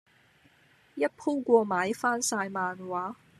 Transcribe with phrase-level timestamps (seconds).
[0.95, 3.13] 一鋪過買翻曬漫畫